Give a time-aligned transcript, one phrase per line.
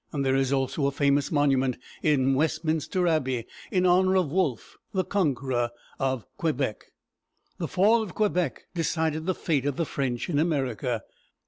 [0.13, 5.03] There is also a famous monument in West´min ster Abbey, in honor of Wolfe, the
[5.03, 6.85] conqueror of Quebec.
[7.59, 11.03] The fall of Quebec decided the fate of the French in America.